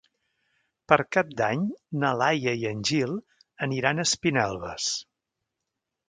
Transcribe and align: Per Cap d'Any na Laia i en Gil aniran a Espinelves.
Per 0.91 0.97
Cap 1.15 1.27
d'Any 1.41 1.65
na 2.03 2.13
Laia 2.21 2.53
i 2.61 2.65
en 2.69 2.81
Gil 2.91 3.13
aniran 3.67 4.01
a 4.01 4.05
Espinelves. 4.09 4.89